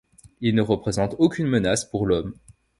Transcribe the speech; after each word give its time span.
Il 0.39 0.55
ne 0.55 0.63
représente 0.63 1.13
aucune 1.19 1.45
menace 1.45 1.85
pour 1.85 2.07
l'homme. 2.07 2.33